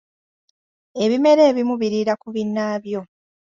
[1.03, 3.01] Ebimera ebimu biriira ku binnaabyo.